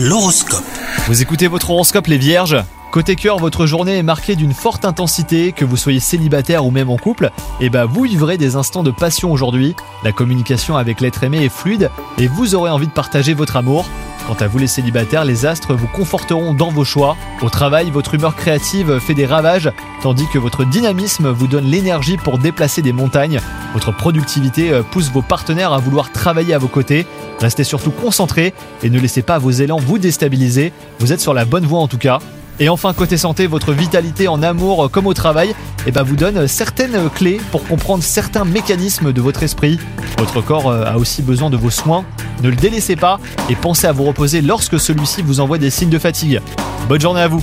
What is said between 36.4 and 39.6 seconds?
certaines clés pour comprendre certains mécanismes de votre